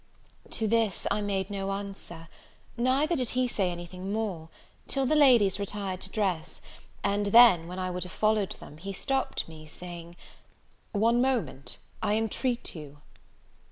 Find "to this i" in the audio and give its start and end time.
0.49-1.21